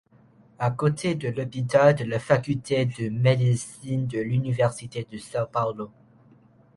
[0.57, 5.91] À côté de l'hôpital de la Faculté de Médecine de l'Université de São Paulo.